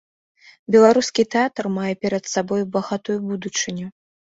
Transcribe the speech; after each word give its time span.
Беларускі 0.75 1.25
тэатр 1.35 1.69
мае 1.77 1.93
перад 2.07 2.23
сабою 2.33 2.63
багатую 2.79 3.17
будучыню. 3.29 3.87